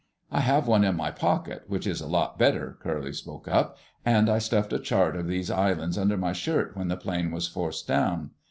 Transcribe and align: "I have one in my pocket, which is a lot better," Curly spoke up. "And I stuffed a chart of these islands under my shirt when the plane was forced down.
"I 0.31 0.39
have 0.39 0.67
one 0.67 0.83
in 0.83 0.95
my 0.97 1.11
pocket, 1.11 1.65
which 1.67 1.85
is 1.85 2.01
a 2.01 2.07
lot 2.07 2.39
better," 2.39 2.75
Curly 2.81 3.13
spoke 3.13 3.47
up. 3.47 3.77
"And 4.03 4.31
I 4.31 4.39
stuffed 4.39 4.73
a 4.73 4.79
chart 4.79 5.15
of 5.15 5.27
these 5.27 5.51
islands 5.51 5.95
under 5.95 6.17
my 6.17 6.33
shirt 6.33 6.75
when 6.75 6.87
the 6.87 6.97
plane 6.97 7.29
was 7.29 7.47
forced 7.47 7.87
down. 7.87 8.31